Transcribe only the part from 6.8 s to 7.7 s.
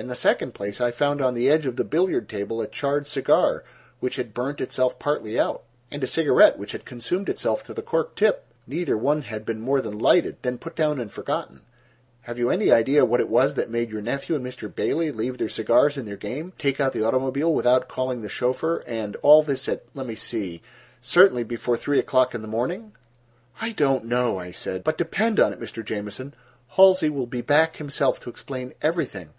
consumed itself